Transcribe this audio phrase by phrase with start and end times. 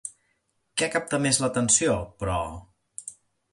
[0.81, 1.95] Què capta més l'atenció,
[2.25, 2.39] però?